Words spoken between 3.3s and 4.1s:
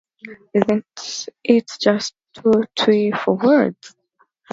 words!